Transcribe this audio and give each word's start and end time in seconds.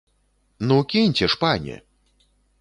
Ну, 0.71 0.77
кіньце 0.93 1.27
ж, 1.27 1.37
пане! 1.43 1.77